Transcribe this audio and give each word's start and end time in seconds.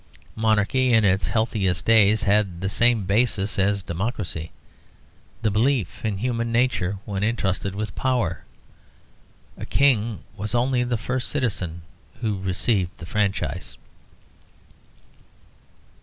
Monarchy 0.35 0.93
in 0.93 1.05
its 1.05 1.27
healthiest 1.27 1.85
days 1.85 2.23
had 2.23 2.59
the 2.61 2.69
same 2.69 3.03
basis 3.03 3.59
as 3.59 3.83
democracy: 3.83 4.49
the 5.43 5.51
belief 5.51 6.03
in 6.03 6.17
human 6.17 6.51
nature 6.51 6.97
when 7.05 7.23
entrusted 7.23 7.75
with 7.75 7.93
power. 7.93 8.43
A 9.59 9.65
king 9.67 10.23
was 10.35 10.55
only 10.55 10.83
the 10.83 10.97
first 10.97 11.27
citizen 11.27 11.83
who 12.19 12.39
received 12.39 12.97
the 12.97 13.05
franchise. 13.05 13.77